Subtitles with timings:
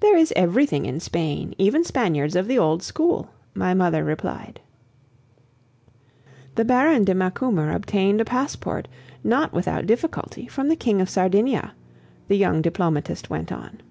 [0.00, 4.60] "There is everything in Spain, even Spaniards of the old school," my mother replied.
[6.54, 8.88] "The Baron de Macumer obtained a passport,
[9.22, 11.74] not without difficulty, from the King of Sardinia,"
[12.28, 13.82] the young diplomatist went on.